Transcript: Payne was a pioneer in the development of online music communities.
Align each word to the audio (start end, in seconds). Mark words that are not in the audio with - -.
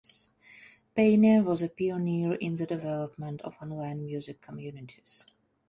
Payne 0.95 1.45
was 1.45 1.61
a 1.61 1.69
pioneer 1.69 2.33
in 2.33 2.55
the 2.55 2.65
development 2.65 3.39
of 3.43 3.53
online 3.61 4.03
music 4.03 4.41
communities. 4.41 5.23